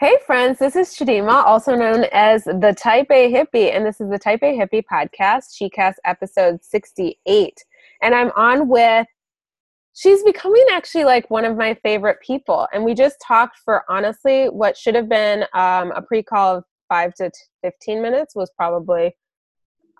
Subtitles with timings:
[0.00, 4.08] Hey, friends, this is Chidima, also known as the Type A Hippie, and this is
[4.08, 7.64] the Type A Hippie podcast, ChiCast episode 68.
[8.00, 9.08] And I'm on with,
[9.94, 12.68] she's becoming actually like one of my favorite people.
[12.72, 16.64] And we just talked for honestly what should have been um, a pre call of
[16.88, 17.32] five to
[17.64, 19.16] 15 minutes was probably,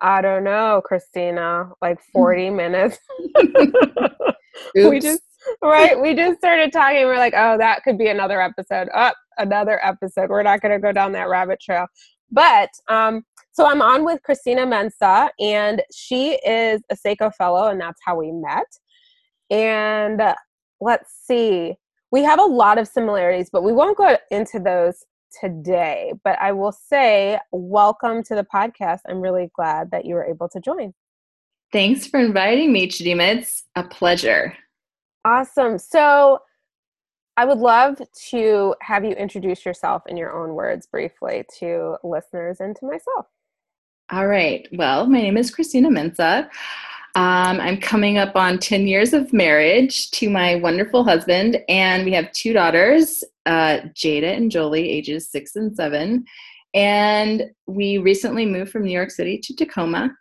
[0.01, 2.99] I don't know, Christina, like 40 minutes.
[4.75, 5.23] we just
[5.61, 5.99] right?
[5.99, 7.05] We just started talking.
[7.05, 8.89] We're like, oh, that could be another episode.
[8.93, 10.29] Up oh, another episode.
[10.29, 11.87] We're not going to go down that rabbit trail.
[12.31, 17.81] But um, so I'm on with Christina Mensah, and she is a Sseko fellow, and
[17.81, 18.67] that's how we met.
[19.49, 20.35] And uh,
[20.79, 21.75] let's see,
[22.11, 25.03] we have a lot of similarities, but we won't go into those
[25.41, 26.13] today.
[26.23, 28.99] But I will say, welcome to the podcast.
[29.07, 30.93] I'm really glad that you were able to join.
[31.71, 33.37] Thanks for inviting me, Chidima.
[33.37, 34.55] It's a pleasure.
[35.25, 35.77] Awesome.
[35.77, 36.39] So
[37.39, 42.59] I would love to have you introduce yourself in your own words briefly to listeners
[42.59, 43.27] and to myself.
[44.11, 44.67] All right.
[44.73, 46.49] Well, my name is Christina Mensah.
[47.15, 52.11] Um, I'm coming up on 10 years of marriage to my wonderful husband, and we
[52.11, 56.25] have two daughters, uh, Jada and Jolie, ages six and seven.
[56.73, 60.13] And we recently moved from New York City to Tacoma.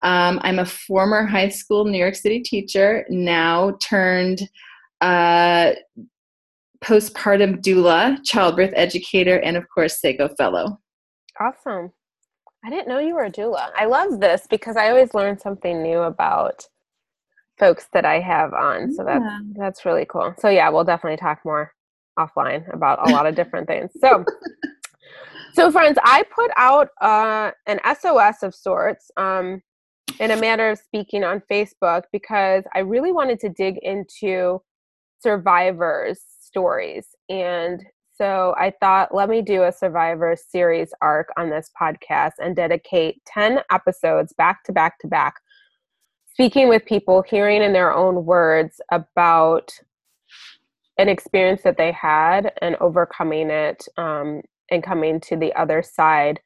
[0.00, 4.48] Um, I'm a former high school New York City teacher, now turned
[5.02, 5.72] uh,
[6.82, 10.80] postpartum doula, childbirth educator, and of course, Sseko fellow.
[11.40, 11.92] Awesome.
[12.64, 13.70] I didn't know you were a doula.
[13.76, 16.64] I love this because I always learn something new about
[17.58, 18.92] folks that I have on.
[18.92, 19.38] So that's yeah.
[19.56, 20.34] that's really cool.
[20.38, 21.72] So yeah, we'll definitely talk more
[22.18, 23.90] offline about a lot of different things.
[24.00, 24.24] So
[25.54, 29.10] so friends, I put out uh, an SOS of sorts.
[29.16, 29.62] Um,
[30.20, 34.62] in a matter of speaking on Facebook because I really wanted to dig into
[35.20, 36.22] survivors'
[36.52, 37.06] stories.
[37.30, 37.82] And
[38.14, 43.22] so I thought, let me do a survivor series arc on this podcast and dedicate
[43.26, 45.34] 10 episodes back to back to back,
[46.30, 49.72] speaking with people, hearing in their own words about
[50.98, 56.38] an experience that they had and overcoming it um, and coming to the other side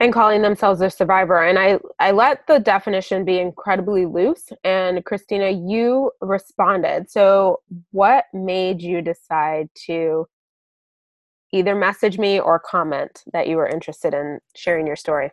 [0.00, 1.42] and calling themselves a survivor.
[1.42, 4.50] And i i let the definition be incredibly loose.
[4.62, 7.10] And christina you responded.
[7.10, 7.60] So
[7.90, 10.26] what made you decide to
[11.52, 15.30] either message me or comment that you were interested in sharing your story?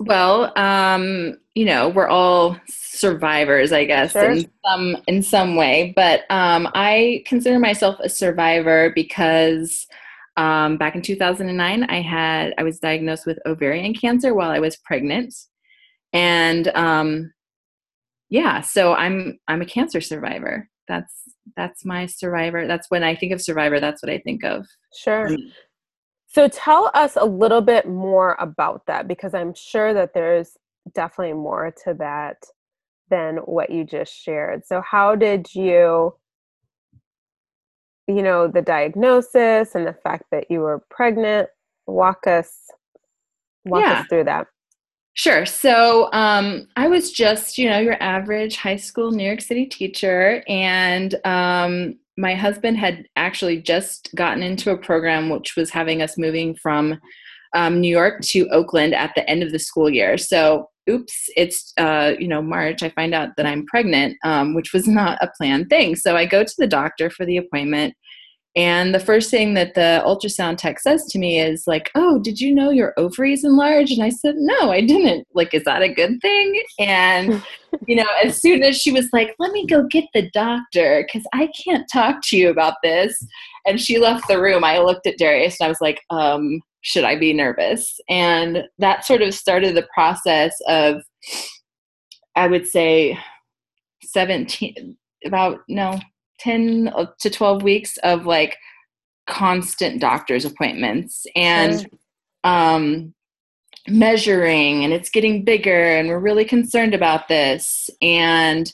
[0.00, 4.30] Well um you know we're all survivors i guess sure.
[4.30, 5.92] in some in some way.
[5.96, 9.88] But um i consider myself a survivor because
[10.38, 14.76] um, back in 2009, I had I was diagnosed with ovarian cancer while I was
[14.76, 15.34] pregnant,
[16.12, 17.32] and um,
[18.30, 20.68] yeah, so I'm I'm a cancer survivor.
[20.86, 21.12] That's
[21.56, 22.68] that's my survivor.
[22.68, 23.80] That's when I think of survivor.
[23.80, 24.64] That's what I think of.
[24.96, 25.28] Sure.
[26.28, 30.56] So tell us a little bit more about that because I'm sure that there's
[30.94, 32.36] definitely more to that
[33.10, 34.64] than what you just shared.
[34.66, 36.14] So how did you
[38.08, 41.48] you know the diagnosis and the fact that you were pregnant
[41.86, 42.52] walk us
[43.64, 44.00] walk yeah.
[44.00, 44.46] us through that
[45.18, 45.44] Sure.
[45.46, 50.44] So um, I was just, you know, your average high school New York City teacher,
[50.46, 56.18] and um, my husband had actually just gotten into a program which was having us
[56.18, 57.00] moving from
[57.52, 60.18] um, New York to Oakland at the end of the school year.
[60.18, 62.82] So, oops, it's uh, you know March.
[62.82, 65.96] I find out that I'm pregnant, um, which was not a planned thing.
[65.96, 67.94] So I go to the doctor for the appointment,
[68.56, 72.40] and the first thing that the ultrasound tech says to me is like, "Oh, did
[72.40, 75.92] you know your ovaries enlarged?" And I said, "No, I didn't." Like, is that a
[75.92, 76.62] good thing?
[76.78, 77.42] And
[77.86, 81.22] you know, as soon as she was like, "Let me go get the doctor cuz
[81.32, 83.24] I can't talk to you about this."
[83.68, 84.64] And she left the room.
[84.64, 88.00] I looked at Darius and I was like, um, should I be nervous?
[88.08, 91.02] And that sort of started the process of
[92.34, 93.18] I would say
[94.04, 94.96] 17
[95.26, 95.98] about no
[96.38, 98.56] 10 to 12 weeks of like
[99.26, 101.90] constant doctor's appointments and sure.
[102.44, 103.12] um,
[103.88, 108.72] measuring and it's getting bigger and we're really concerned about this and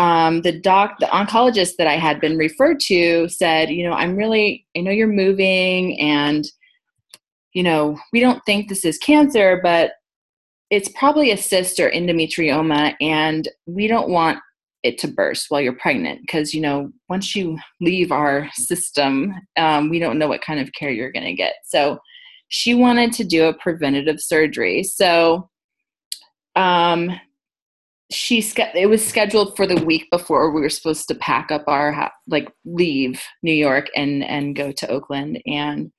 [0.00, 4.16] um, the doc the oncologist that i had been referred to said you know i'm
[4.16, 6.46] really i know you're moving and
[7.52, 9.92] you know we don't think this is cancer but
[10.70, 14.38] it's probably a cyst or endometrioma and we don't want
[14.82, 19.90] it to burst while you're pregnant because you know once you leave our system um,
[19.90, 21.54] we don't know what kind of care you're going to get.
[21.64, 21.98] So
[22.48, 24.82] she wanted to do a preventative surgery.
[24.82, 25.48] So
[26.56, 27.10] um,
[28.10, 32.10] she it was scheduled for the week before we were supposed to pack up our
[32.26, 35.40] like leave New York and and go to Oakland.
[35.46, 35.92] And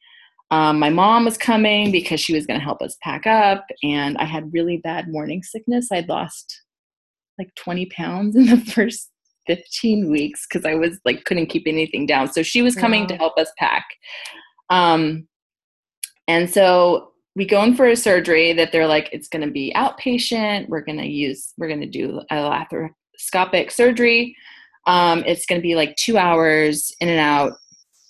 [0.52, 4.18] um, my mom was coming because she was going to help us pack up and
[4.18, 5.88] I had really bad morning sickness.
[5.92, 6.62] I'd lost
[7.40, 9.10] like 20 pounds in the first
[9.48, 12.32] 15 weeks because I was like couldn't keep anything down.
[12.32, 13.08] So she was coming wow.
[13.08, 13.86] to help us pack.
[14.70, 15.28] Um
[16.28, 19.74] and so we go in for a surgery that they're like it's going to be
[19.76, 20.68] outpatient.
[20.68, 24.36] We're going to use we're going to do a laparoscopic surgery.
[24.88, 27.54] Um, it's going to be like two hours in and out.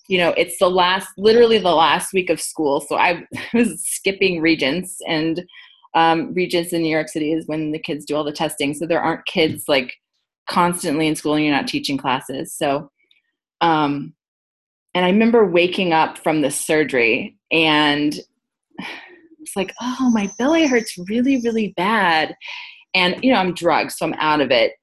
[0.08, 4.42] You know it's the last literally the last week of school so i was skipping
[4.42, 5.42] regents and
[5.94, 8.86] um, regents in new york city is when the kids do all the testing so
[8.86, 9.94] there aren't kids like
[10.50, 12.92] constantly in school and you're not teaching classes so
[13.62, 14.14] um,
[14.94, 18.20] and i remember waking up from the surgery and
[19.52, 22.36] it's like, oh, my belly hurts really, really bad.
[22.94, 24.74] And, you know, I'm drugged, so I'm out of it.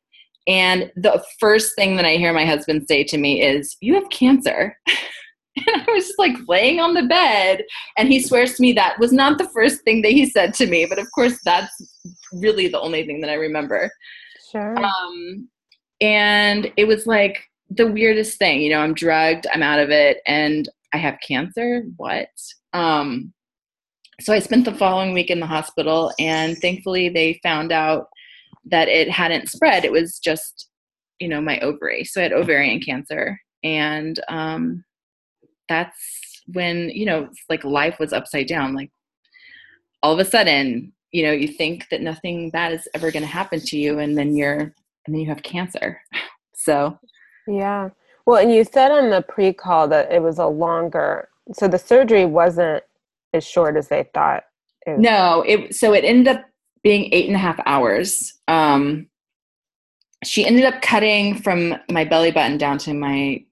[0.47, 4.09] And the first thing that I hear my husband say to me is, You have
[4.11, 4.77] cancer.
[4.87, 7.65] and I was just like laying on the bed.
[7.97, 10.67] And he swears to me that was not the first thing that he said to
[10.67, 10.87] me.
[10.87, 11.73] But of course, that's
[12.33, 13.91] really the only thing that I remember.
[14.53, 14.77] Sure.
[14.79, 15.49] Um,
[16.01, 18.61] and it was like the weirdest thing.
[18.61, 21.85] You know, I'm drugged, I'm out of it, and I have cancer.
[21.97, 22.29] What?
[22.73, 23.33] Um,
[24.21, 28.09] so I spent the following week in the hospital, and thankfully they found out
[28.65, 29.85] that it hadn't spread.
[29.85, 30.69] It was just,
[31.21, 32.05] you know, my ovary.
[32.05, 34.85] So I had ovarian cancer, and um,
[35.69, 38.75] that's when you know, like life was upside down.
[38.75, 38.91] Like
[40.03, 43.29] all of a sudden, you know, you think that nothing bad is ever going to
[43.29, 44.75] happen to you, and then you're, and
[45.15, 46.01] then you have cancer.
[46.61, 46.99] So,
[47.47, 47.91] yeah.
[48.27, 51.29] Well, and you said on the pre-call that it was a longer.
[51.55, 52.83] So the surgery wasn't
[53.33, 54.45] as short as they thought.
[54.87, 56.45] It no, it so it ended up
[56.83, 58.35] being eight and a half hours.
[58.49, 59.09] Um,
[60.25, 63.45] she ended up cutting from my belly button down to my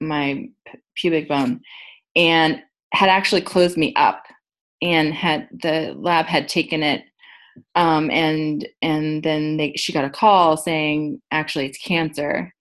[0.00, 0.48] my
[0.96, 1.60] pubic bone,
[2.16, 2.62] and
[2.92, 4.24] had actually closed me up,
[4.82, 7.04] and had the lab had taken it,
[7.74, 12.52] um, and and then they she got a call saying actually it's cancer,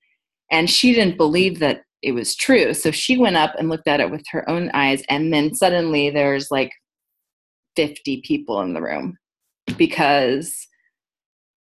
[0.52, 2.74] and she didn't believe that it was true.
[2.74, 6.10] So she went up and looked at it with her own eyes, and then suddenly
[6.10, 6.72] there's like
[7.76, 9.18] 50 people in the room
[9.78, 10.68] because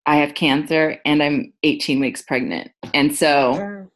[0.06, 2.70] I have cancer and I'm 18 weeks pregnant.
[2.94, 3.86] And so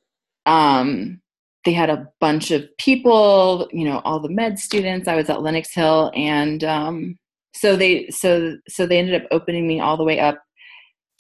[0.47, 1.21] um,
[1.65, 5.09] they had a bunch of people, you know, all the med students.
[5.09, 7.19] I was at Lenox Hill and um,
[7.55, 10.43] so they so so they ended up opening me all the way up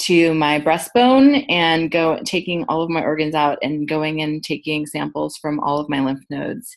[0.01, 4.87] to my breastbone and go taking all of my organs out and going and taking
[4.87, 6.77] samples from all of my lymph nodes.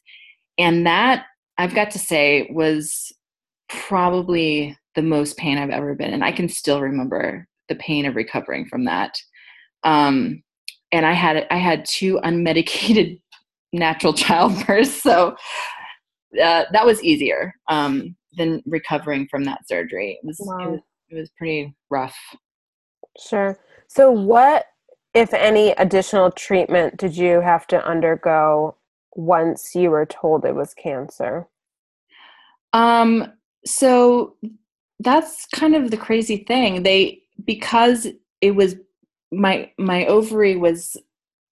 [0.58, 1.26] And that
[1.58, 3.12] I've got to say was
[3.70, 6.24] probably the most pain I've ever been in.
[6.24, 9.18] I can still remember the pain of recovering from that.
[9.84, 10.44] Um,
[10.92, 13.20] and I had I had two unmedicated
[13.74, 15.36] natural childbirths, so
[16.42, 20.20] uh, that was easier um, than recovering from that surgery.
[20.22, 20.60] It was, wow.
[20.60, 20.80] it was
[21.10, 22.18] it was pretty rough.
[23.20, 23.58] Sure.
[23.88, 24.68] So, what,
[25.14, 28.76] if any, additional treatment did you have to undergo
[29.16, 31.48] once you were told it was cancer?
[32.74, 33.34] Um,
[33.66, 34.36] so
[35.00, 36.84] that's kind of the crazy thing.
[36.84, 38.08] They because
[38.42, 38.76] it was
[39.32, 40.98] my my ovary was,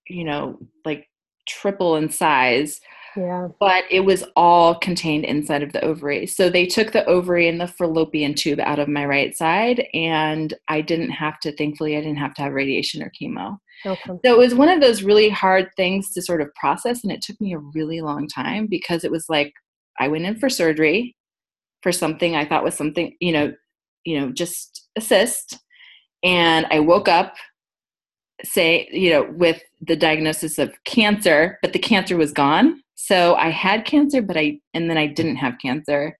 [0.08, 1.10] you know, like
[1.48, 2.82] triple in size.
[3.16, 3.48] Yeah.
[3.60, 6.28] But it was all contained inside of the ovary.
[6.28, 10.54] So they took the ovary and the fallopian tube out of my right side, and
[10.68, 13.58] I didn't have to, thankfully, I didn't have to have radiation or chemo.
[13.86, 14.20] Oh, okay.
[14.26, 17.22] So it was one of those really hard things to sort of process, and it
[17.22, 19.54] took me a really long time because it was like
[20.00, 21.16] I went in for surgery
[21.82, 23.54] for something I thought was something, you know,
[24.04, 25.60] you know, just a cyst.
[26.24, 27.36] And I woke up
[28.44, 32.82] say, you know, with the diagnosis of cancer, but the cancer was gone.
[33.06, 36.18] So I had cancer, but I, and then I didn't have cancer.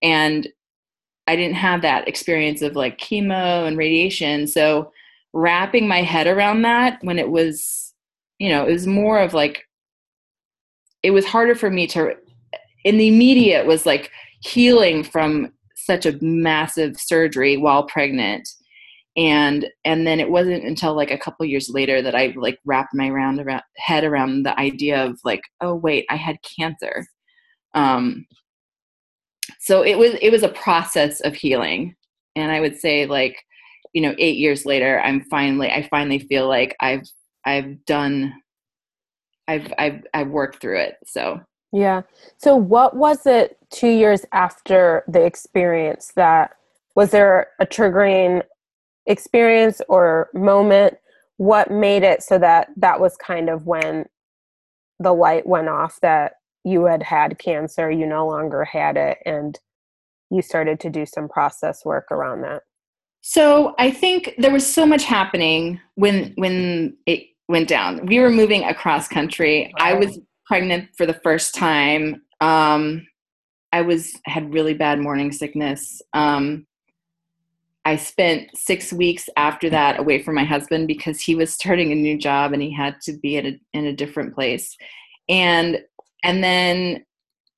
[0.00, 0.46] And
[1.26, 4.46] I didn't have that experience of like chemo and radiation.
[4.46, 4.92] So
[5.32, 7.92] wrapping my head around that when it was,
[8.38, 9.64] you know, it was more of like,
[11.02, 12.14] it was harder for me to,
[12.84, 18.48] in the immediate was like healing from such a massive surgery while pregnant
[19.16, 22.94] and and then it wasn't until like a couple years later that i like wrapped
[22.94, 27.06] my round around, head around the idea of like oh wait i had cancer.
[27.74, 28.26] Um
[29.58, 31.96] so it was it was a process of healing.
[32.36, 33.36] And i would say like
[33.92, 37.02] you know 8 years later i'm finally i finally feel like i've
[37.44, 38.32] i've done
[39.48, 41.40] i've i've i've worked through it so.
[41.72, 42.02] Yeah.
[42.36, 46.56] So what was it 2 years after the experience that
[46.96, 48.42] was there a triggering
[49.10, 50.96] experience or moment
[51.36, 54.04] what made it so that that was kind of when
[54.98, 59.58] the light went off that you had had cancer you no longer had it and
[60.30, 62.62] you started to do some process work around that?
[63.22, 68.06] So i think there was so much happening when when it went down.
[68.06, 69.72] We were moving across country.
[69.76, 72.22] I was pregnant for the first time.
[72.40, 73.06] Um,
[73.72, 76.00] i was had really bad morning sickness.
[76.12, 76.66] Um,
[77.84, 81.94] I spent six weeks after that away from my husband because he was starting a
[81.96, 84.76] new job and he had to be at a, in a different place.
[85.28, 85.80] And
[86.22, 87.04] and then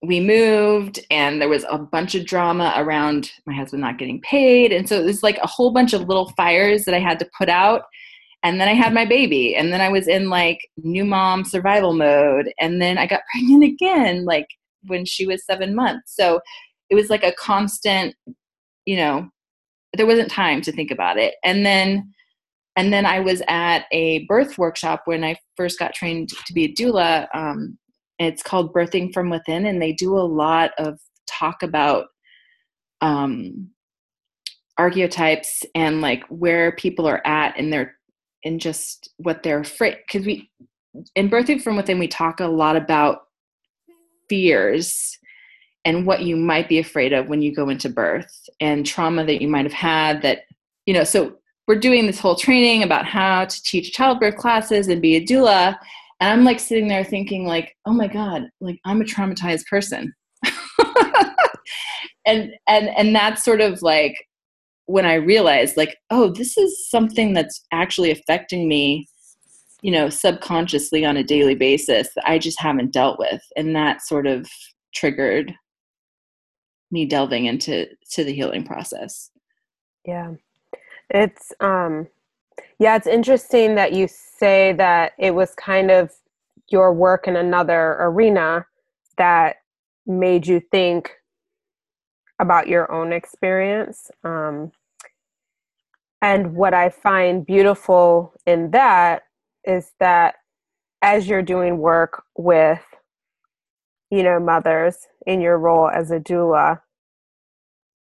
[0.02, 4.73] we moved and there was a bunch of drama around my husband not getting paid
[4.73, 7.31] and so it was like a whole bunch of little fires that I had to
[7.38, 7.83] put out
[8.43, 11.93] and then I had my baby and then I was in like new mom survival
[11.93, 14.49] mode and then I got pregnant again like
[14.87, 16.17] when she was 7 months.
[16.17, 16.41] So
[16.91, 18.14] it was like a constant
[18.87, 19.31] you know
[19.95, 21.35] there wasn't time to think about it.
[21.45, 22.13] And then
[22.77, 26.65] and then i was at a birth workshop when i first got trained to be
[26.65, 27.79] a doula um,
[28.19, 32.07] it's called birthing from within and they do a lot of talk about
[33.01, 33.69] um,
[34.79, 37.97] archetypes and like where people are at in their
[38.45, 40.51] in just what they're afraid because we
[41.17, 43.23] in birthing from within we talk a lot about
[44.29, 45.19] fears
[45.85, 49.43] and what you might be afraid of when you go into birth and trauma that
[49.43, 50.43] you might have had that
[50.87, 51.37] you know so
[51.69, 55.77] we're doing this whole training about how to teach childbirth classes and be a doula.
[56.21, 60.12] And i'm like sitting there thinking like oh my god like i'm a traumatized person.
[62.25, 64.15] And and and that's sort of like
[64.87, 69.09] when i realized like oh this is something that's actually affecting me
[69.81, 73.43] you know subconsciously on a daily basis that i just haven't dealt with.
[73.57, 74.49] And that sort of
[74.95, 75.55] triggered
[76.93, 79.31] me delving into to the healing process.
[80.05, 80.35] Yeah.
[81.11, 82.09] It's um
[82.79, 86.13] yeah it's interesting that you say that it was kind of
[86.69, 88.67] your work in another arena
[89.19, 89.57] that
[90.07, 91.13] made you think
[92.41, 94.73] about your own experience um
[96.21, 99.23] and what i find beautiful in that
[99.65, 100.37] is that
[101.03, 102.83] as you're doing work with
[104.12, 106.78] you know mothers in your role as a doula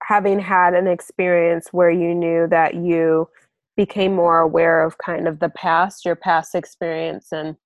[0.02, 3.28] having had an experience where you knew that you
[3.76, 7.56] became more aware of kind of the past your past experience and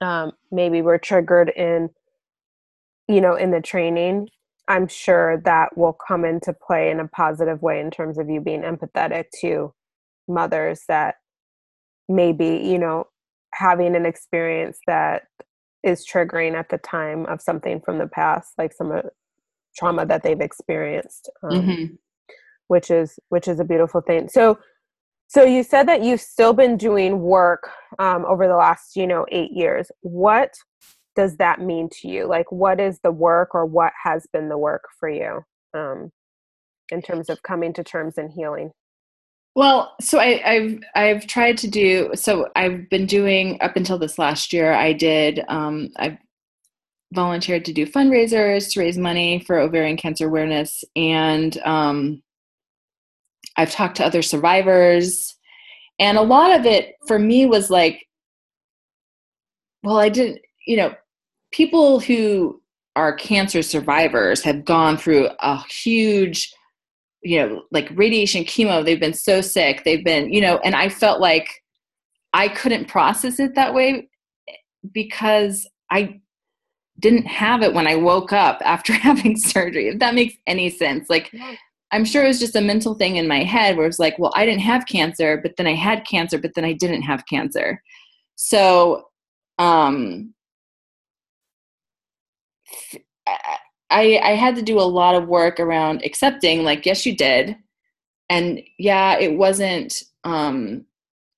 [0.00, 1.90] um, maybe were triggered in
[3.08, 4.28] you know in the training
[4.66, 8.40] i'm sure that will come into play in a positive way in terms of you
[8.40, 9.72] being empathetic to
[10.28, 11.16] mothers that
[12.08, 13.06] maybe you know
[13.52, 15.24] having an experience that
[15.82, 18.92] is triggering at the time of something from the past like some
[19.76, 21.94] trauma that they've experienced um, mm-hmm.
[22.66, 24.28] which is which is a beautiful thing.
[24.28, 24.58] So
[25.28, 27.68] so you said that you've still been doing work
[27.98, 29.90] um, over the last you know eight years.
[30.00, 30.54] What
[31.14, 32.26] does that mean to you?
[32.26, 35.44] Like what is the work or what has been the work for you
[35.74, 36.10] um,
[36.90, 38.70] in terms of coming to terms and healing
[39.58, 42.46] well, so I, have I've tried to do so.
[42.54, 44.72] I've been doing up until this last year.
[44.72, 45.40] I did.
[45.48, 46.16] Um, I've
[47.12, 52.22] volunteered to do fundraisers to raise money for ovarian cancer awareness, and um,
[53.56, 55.34] I've talked to other survivors,
[55.98, 58.06] and a lot of it for me was like,
[59.82, 60.40] well, I didn't.
[60.68, 60.94] You know,
[61.50, 62.62] people who
[62.94, 66.54] are cancer survivors have gone through a huge
[67.28, 69.84] you know like radiation chemo they've been so sick.
[69.84, 71.48] They've been you know and i felt like
[72.32, 74.08] i couldn't process it that way
[74.92, 76.20] because i
[76.98, 81.10] didn't have it when i woke up after having surgery if that makes any sense.
[81.10, 81.30] Like
[81.92, 84.32] i'm sure it was just a mental thing in my head where it's like well
[84.34, 87.82] i didn't have cancer but then i had cancer but then i didn't have cancer.
[88.36, 89.08] So
[89.58, 90.32] um
[93.90, 97.56] I, I had to do a lot of work around accepting, like, yes, you did.
[98.28, 100.84] And yeah, it wasn't um,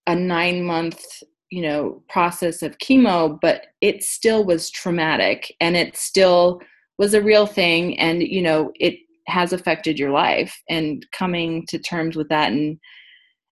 [0.06, 1.04] a nine month,
[1.50, 6.60] you know, process of chemo, but it still was traumatic and it still
[6.98, 7.98] was a real thing.
[7.98, 12.78] And, you know, it has affected your life and coming to terms with that and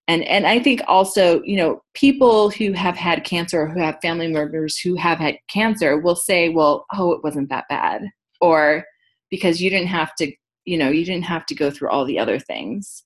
[0.08, 4.00] and and i think also you know people who have had cancer or who have
[4.02, 8.02] family members who have had cancer will say well oh it wasn't that bad
[8.40, 8.84] or
[9.30, 10.32] because you didn't have to
[10.64, 13.04] you know you didn't have to go through all the other things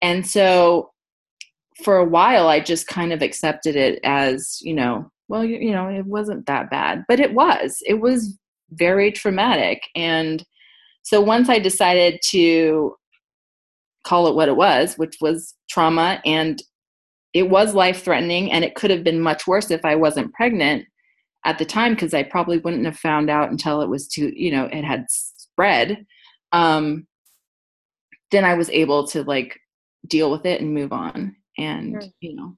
[0.00, 0.90] and so
[1.82, 5.72] for a while i just kind of accepted it as you know well you, you
[5.72, 8.38] know it wasn't that bad but it was it was
[8.70, 10.44] very traumatic and
[11.02, 12.94] so once i decided to
[14.04, 16.20] call it what it was, which was trauma.
[16.24, 16.62] And
[17.34, 18.52] it was life threatening.
[18.52, 20.84] And it could have been much worse if I wasn't pregnant
[21.44, 24.52] at the time, because I probably wouldn't have found out until it was too, you
[24.52, 26.06] know, it had spread.
[26.52, 27.06] Um,
[28.30, 29.58] then I was able to like
[30.06, 32.10] deal with it and move on and, sure.
[32.20, 32.56] you know,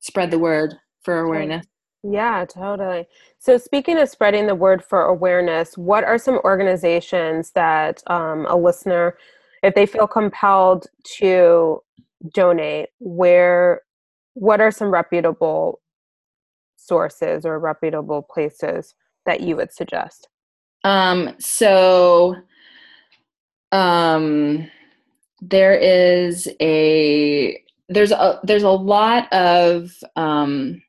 [0.00, 1.66] spread the word for awareness.
[2.04, 3.06] Yeah, totally.
[3.38, 8.56] So, speaking of spreading the word for awareness, what are some organizations that um, a
[8.56, 9.16] listener,
[9.62, 10.88] if they feel compelled
[11.18, 11.80] to
[12.34, 13.82] donate, where,
[14.34, 15.80] what are some reputable
[16.86, 18.94] sources or reputable places
[19.26, 20.28] that you would suggest?
[20.84, 22.36] Um, so,
[23.70, 24.68] um,
[25.40, 30.82] there is a there's a there's a lot of um,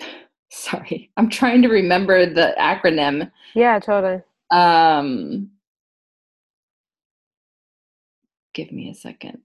[0.50, 3.30] sorry, I'm trying to remember the acronym.
[3.54, 4.22] Yeah, totally.
[4.50, 5.50] Um,
[8.54, 9.38] give me a second.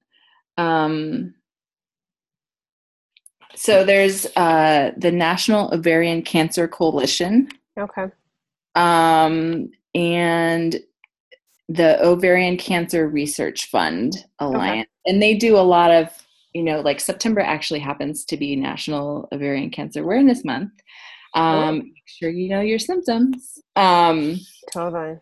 [0.58, 1.36] Um,
[3.56, 7.50] so there's uh, the National Ovarian Cancer Coalition.
[7.78, 8.08] Okay.
[8.76, 10.80] Um, and
[11.70, 14.88] the Ovarian Cancer Research Fund Alliance.
[14.88, 15.12] Okay.
[15.12, 16.10] And they do a lot of,
[16.54, 20.72] you know, like September actually happens to be National Ovarian Cancer Awareness Month.
[21.36, 23.60] Um, make sure you know your symptoms.
[23.76, 24.40] Um,
[24.72, 25.18] totally.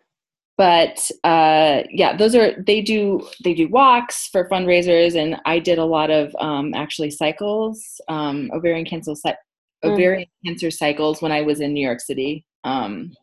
[0.58, 5.80] But uh, yeah, those are they do they do walks for fundraisers, and I did
[5.80, 9.36] a lot of um, actually cycles, um, ovarian cancer mm.
[9.84, 10.48] ovarian mm.
[10.50, 13.14] cancer cycles when I was in New York City um,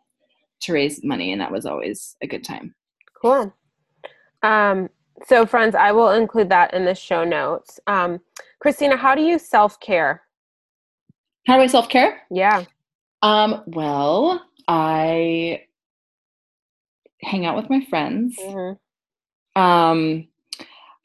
[0.63, 2.75] to raise money, and that was always a good time.
[3.21, 3.55] Cool.
[4.43, 4.89] Um,
[5.27, 7.81] so, friends, I will include that in the show notes.
[7.87, 8.21] Um,
[8.61, 10.23] Christina, how do you self care?
[11.47, 12.23] How do I self care?
[12.31, 12.65] Yeah.
[13.23, 15.63] Um, well, I
[17.23, 18.37] hang out with my friends.
[18.39, 19.61] Mm-hmm.
[19.61, 20.29] Um,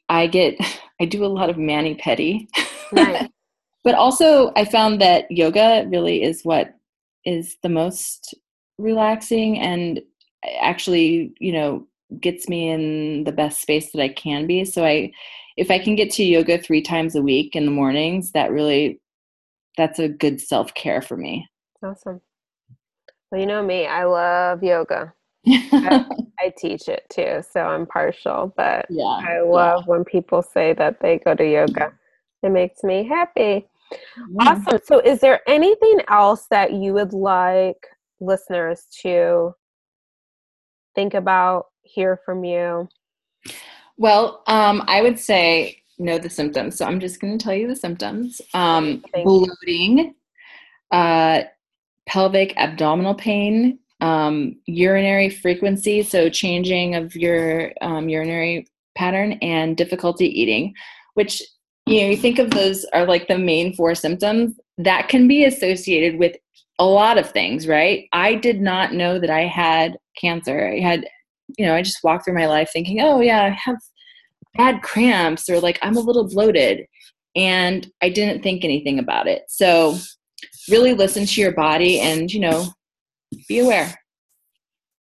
[0.08, 0.56] I get,
[1.00, 2.48] I do a lot of mani pedi.
[2.92, 3.28] Nice.
[3.84, 6.74] but also, I found that yoga really is what
[7.24, 8.34] is the most
[8.78, 10.00] relaxing and
[10.60, 11.86] actually, you know,
[12.20, 14.64] gets me in the best space that I can be.
[14.64, 15.10] So I,
[15.56, 19.00] if I can get to yoga three times a week in the mornings, that really,
[19.76, 21.48] that's a good self care for me.
[21.82, 22.20] Awesome.
[23.30, 25.12] Well, you know me, I love yoga.
[25.46, 26.06] I,
[26.40, 29.86] I, teach it too, so I'm partial, but yeah, I love yeah.
[29.86, 31.92] when people say that they go to yoga.
[32.42, 33.66] It makes me happy.
[33.92, 34.36] Mm-hmm.
[34.40, 34.80] Awesome.
[34.84, 37.86] So, is there anything else that you would like
[38.20, 39.54] listeners to
[40.94, 42.88] think about, hear from you?
[43.96, 46.76] Well, um, I would say know the symptoms.
[46.76, 50.14] So, I'm just going to tell you the symptoms um, bloating,
[50.90, 51.42] uh,
[52.06, 60.26] pelvic abdominal pain, um, urinary frequency, so changing of your um, urinary pattern, and difficulty
[60.26, 60.74] eating,
[61.14, 61.42] which
[61.86, 65.44] you know you think of those are like the main four symptoms that can be
[65.44, 66.36] associated with
[66.78, 68.06] a lot of things, right?
[68.12, 70.68] I did not know that I had cancer.
[70.68, 71.06] I had,
[71.56, 73.76] you know, I just walked through my life thinking, oh yeah, I have
[74.56, 76.86] bad cramps or like I'm a little bloated.
[77.36, 79.44] And I didn't think anything about it.
[79.48, 79.96] So
[80.68, 82.68] really listen to your body and you know
[83.48, 83.94] be aware.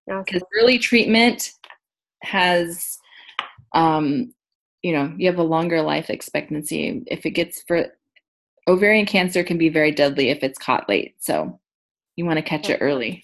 [0.08, 1.52] Because early treatment
[2.22, 3.00] has
[3.74, 4.34] um,
[4.84, 7.04] you know you have a longer life expectancy.
[7.08, 7.88] If it gets for
[8.68, 11.60] ovarian cancer can be very deadly if it's caught late so
[12.16, 13.24] you want to catch it early.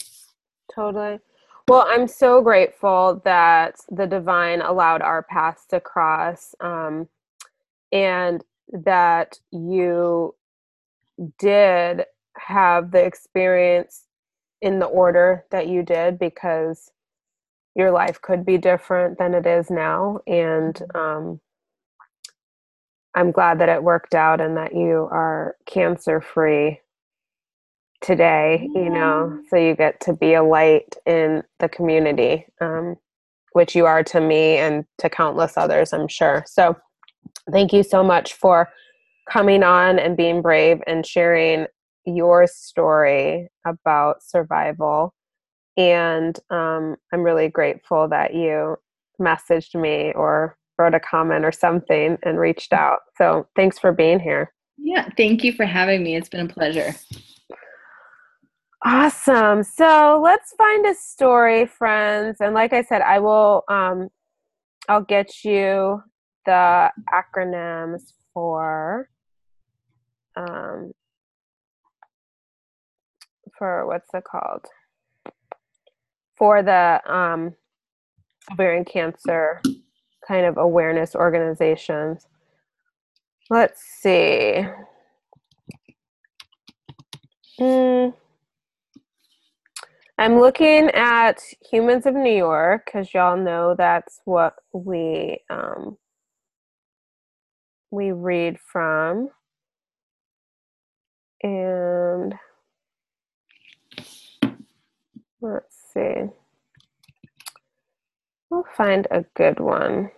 [0.74, 1.20] Totally.
[1.68, 7.08] Well i'm so grateful that the divine allowed our paths to cross um,
[7.92, 10.36] and that you
[11.40, 12.06] did
[12.38, 14.08] have the experience
[14.62, 16.92] in the order that you did because
[17.76, 20.20] your life could be different than it is now.
[20.28, 20.98] And mm-hmm.
[20.98, 21.42] um,
[23.16, 26.80] i'm glad that it worked out and that you are cancer free
[28.02, 32.96] today you know so you get to be a light in the community um,
[33.54, 36.44] which you are to me and to countless others i'm sure.
[36.48, 36.76] So
[37.52, 38.70] thank you so much for
[39.30, 41.68] coming on and being brave and sharing
[42.06, 45.14] your story about survival.
[45.78, 48.78] And um, I'm really grateful that you
[49.20, 53.00] messaged me or wrote a comment or something and reached out.
[53.18, 54.52] So thanks for being here.
[54.78, 56.16] Yeah, thank you for having me.
[56.16, 56.96] It's been a pleasure.
[58.84, 59.64] Awesome.
[59.64, 62.38] So let's find a story, friends.
[62.40, 64.10] And like I said, I will um
[64.90, 66.02] I'll get you
[66.46, 68.02] the acronyms
[68.34, 69.08] for
[70.36, 70.94] um
[73.62, 74.66] for what's it called
[76.36, 77.54] for the um,
[78.52, 79.62] ovarian cancer
[80.28, 82.26] kind of awareness organizations.
[83.52, 84.66] Let's see.
[87.60, 88.16] Mm.
[90.18, 96.00] I'm looking at Humans of New York because y'all know that's what we um,
[97.92, 99.30] we read from,
[101.44, 102.34] and
[105.42, 106.30] let's see.
[108.50, 110.12] We'll find a good one.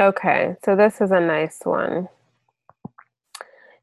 [0.00, 2.08] Okay, so this is a nice one.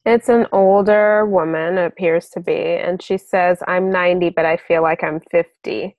[0.06, 4.58] It's an older woman, it appears to be, and she says, I'm 90, but I
[4.58, 5.96] feel like I'm 50.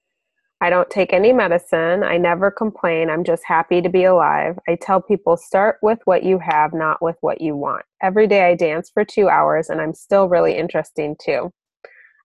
[0.63, 2.05] I don't take any medicine.
[2.05, 3.11] I never complain.
[3.11, 4.61] I'm just happy to be alive.
[4.69, 7.85] I tell people start with what you have, not with what you want.
[8.01, 11.51] Every day I dance for two hours, and I'm still really interesting too.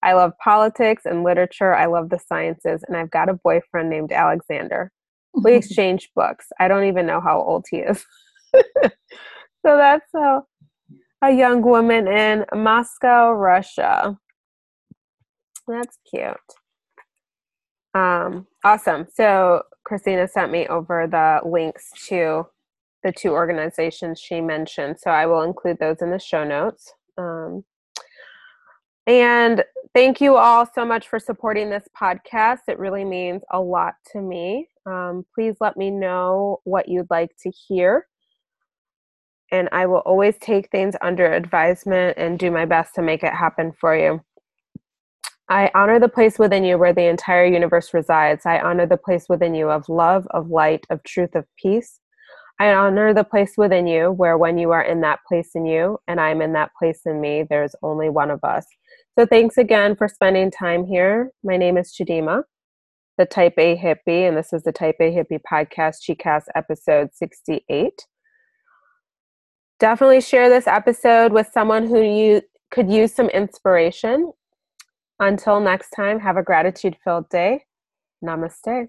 [0.03, 1.73] I love politics and literature.
[1.73, 4.91] I love the sciences, and I've got a boyfriend named Alexander.
[5.33, 6.45] We exchange books.
[6.59, 8.05] I don't even know how old he is.
[8.53, 8.91] so
[9.63, 10.41] that's a,
[11.23, 14.15] a young woman in Moscow, Russia.
[15.67, 16.37] That's cute.
[17.93, 19.07] Um, awesome.
[19.13, 22.45] So Christina sent me over the links to
[23.03, 24.97] the two organizations she mentioned.
[24.99, 26.93] So I will include those in the show notes.
[27.17, 27.63] Um,
[29.07, 32.59] and thank you all so much for supporting this podcast.
[32.67, 34.67] It really means a lot to me.
[34.85, 38.05] Um, please let me know what you'd like to hear.
[39.51, 43.33] And I will always take things under advisement and do my best to make it
[43.33, 44.21] happen for you.
[45.49, 48.45] I honor the place within you where the entire universe resides.
[48.45, 51.99] I honor the place within you of love, of light, of truth, of peace.
[52.59, 55.99] I honor the place within you where when you are in that place in you
[56.07, 58.65] and I'm in that place in me, there's only one of us.
[59.17, 61.31] So thanks again for spending time here.
[61.43, 62.43] My name is Chidima,
[63.17, 68.05] the Type A Hippie, and this is the Type A Hippie podcast, ChiCast episode 68.
[69.79, 74.33] Definitely share this episode with someone who you could use some inspiration.
[75.19, 77.65] Until next time, have a gratitude filled day.
[78.23, 78.87] Namaste.